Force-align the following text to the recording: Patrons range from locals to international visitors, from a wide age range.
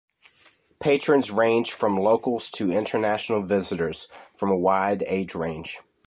Patrons 0.79 1.29
range 1.29 1.71
from 1.71 1.95
locals 1.95 2.49
to 2.49 2.71
international 2.71 3.43
visitors, 3.43 4.07
from 4.33 4.49
a 4.49 4.57
wide 4.57 5.03
age 5.05 5.35
range. 5.35 5.79